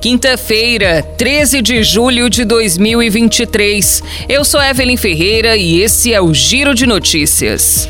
[0.00, 4.00] Quinta-feira, 13 de julho de 2023.
[4.28, 7.88] Eu sou Evelyn Ferreira e esse é o Giro de Notícias.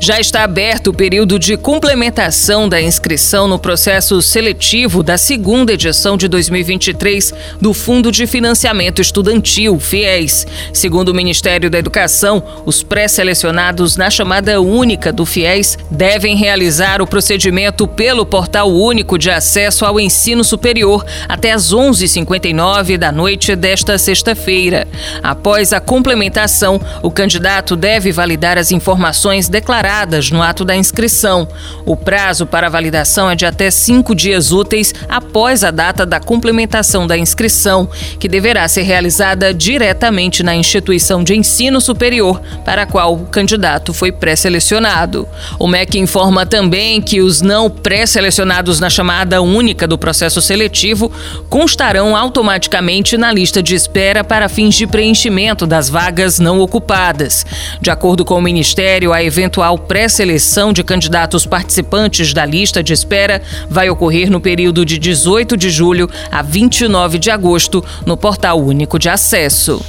[0.00, 6.16] Já está aberto o período de complementação da inscrição no processo seletivo da segunda edição
[6.16, 10.46] de 2023 do Fundo de Financiamento Estudantil, FIES.
[10.72, 17.06] Segundo o Ministério da Educação, os pré-selecionados na chamada única do FIES devem realizar o
[17.06, 23.98] procedimento pelo Portal Único de Acesso ao Ensino Superior até às 11h59 da noite desta
[23.98, 24.88] sexta-feira.
[25.22, 31.46] Após a complementação, o candidato deve validar as informações declaradas no ato da inscrição.
[31.84, 37.06] O prazo para validação é de até cinco dias úteis após a data da complementação
[37.06, 37.88] da inscrição,
[38.18, 43.92] que deverá ser realizada diretamente na instituição de ensino superior para a qual o candidato
[43.92, 45.28] foi pré-selecionado.
[45.58, 51.12] O MEC informa também que os não pré-selecionados na chamada única do processo seletivo
[51.50, 57.44] constarão automaticamente na lista de espera para fins de preenchimento das vagas não ocupadas.
[57.80, 63.42] De acordo com o Ministério, a eventual pré-seleção de candidatos participantes da lista de espera
[63.68, 68.96] vai ocorrer no período de 18 de julho a 29 de agosto no Portal Único
[68.96, 69.84] de Acesso.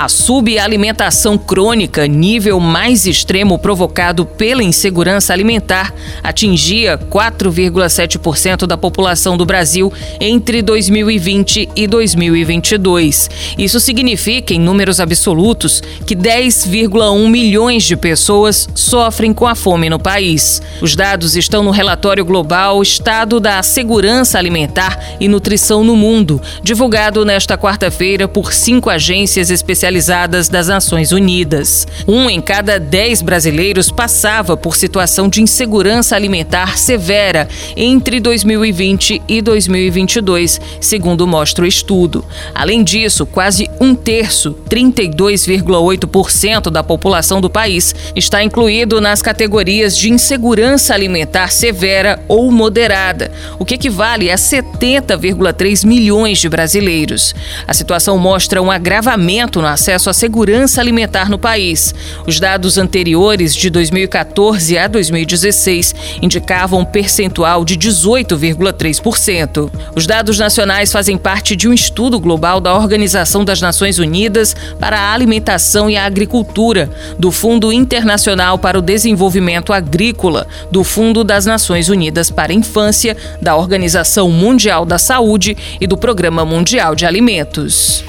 [0.00, 9.44] A subalimentação crônica, nível mais extremo provocado pela insegurança alimentar, atingia 4,7% da população do
[9.44, 13.28] Brasil entre 2020 e 2022.
[13.58, 19.98] Isso significa, em números absolutos, que 10,1 milhões de pessoas sofrem com a fome no
[19.98, 20.62] país.
[20.80, 27.24] Os dados estão no relatório global Estado da Segurança Alimentar e Nutrição no Mundo, divulgado
[27.24, 31.86] nesta quarta-feira por cinco agências especializadas especializadas das Nações Unidas.
[32.06, 39.40] Um em cada dez brasileiros passava por situação de insegurança alimentar severa entre 2020 e
[39.40, 42.24] 2022, segundo mostra o estudo.
[42.54, 50.10] Além disso, quase um terço, 32,8% da população do país, está incluído nas categorias de
[50.10, 57.34] insegurança alimentar severa ou moderada, o que equivale a 70,3 milhões de brasileiros.
[57.66, 61.94] A situação mostra um agravamento na acesso à segurança alimentar no país.
[62.26, 69.70] Os dados anteriores, de 2014 a 2016, indicavam um percentual de 18,3%.
[69.94, 74.98] Os dados nacionais fazem parte de um estudo global da Organização das Nações Unidas para
[74.98, 81.46] a Alimentação e a Agricultura, do Fundo Internacional para o Desenvolvimento Agrícola, do Fundo das
[81.46, 87.06] Nações Unidas para a Infância, da Organização Mundial da Saúde e do Programa Mundial de
[87.06, 88.04] Alimentos.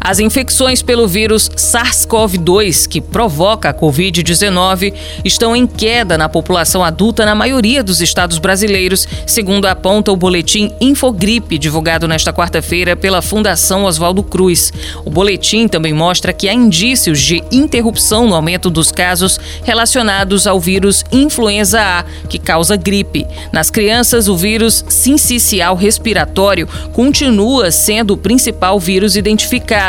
[0.00, 4.94] As infecções pelo vírus SARS-CoV-2, que provoca a Covid-19,
[5.24, 10.72] estão em queda na população adulta na maioria dos estados brasileiros, segundo aponta o boletim
[10.80, 14.72] Infogripe, divulgado nesta quarta-feira pela Fundação Oswaldo Cruz.
[15.04, 20.60] O boletim também mostra que há indícios de interrupção no aumento dos casos relacionados ao
[20.60, 23.26] vírus influenza A, que causa gripe.
[23.52, 29.87] Nas crianças, o vírus sincicial respiratório continua sendo o principal vírus identificado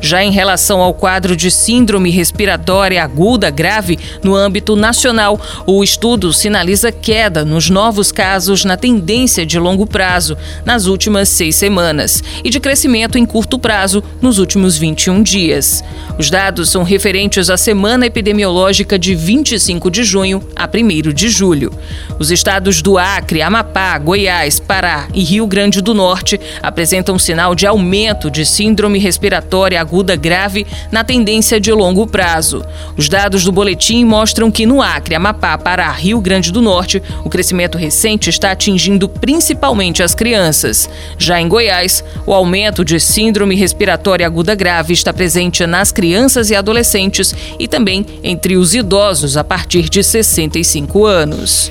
[0.00, 6.32] já em relação ao quadro de síndrome respiratória aguda grave no âmbito nacional, o estudo
[6.32, 12.50] sinaliza queda nos novos casos na tendência de longo prazo nas últimas seis semanas e
[12.50, 15.82] de crescimento em curto prazo nos últimos 21 dias.
[16.18, 21.72] Os dados são referentes à semana epidemiológica de 25 de junho a 1 de julho.
[22.18, 27.66] Os estados do Acre, Amapá, Goiás, Pará e Rio Grande do Norte apresentam sinal de
[27.66, 32.64] aumento de síndrome respiratória respiratória aguda grave na tendência de longo prazo.
[32.96, 37.30] Os dados do boletim mostram que no Acre, Amapá, Pará, Rio Grande do Norte, o
[37.30, 40.88] crescimento recente está atingindo principalmente as crianças.
[41.16, 46.56] Já em Goiás, o aumento de síndrome respiratória aguda grave está presente nas crianças e
[46.56, 51.70] adolescentes e também entre os idosos a partir de 65 anos.